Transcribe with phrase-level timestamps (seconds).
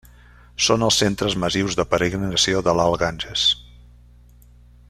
[0.67, 3.49] Són els centres massius de peregrinació de l'Alt Ganges.